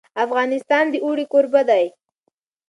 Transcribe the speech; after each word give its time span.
افغانستان 0.25 0.85
د 0.89 0.95
اوړي 1.05 1.25
کوربه 1.31 1.61
دی. 1.69 1.85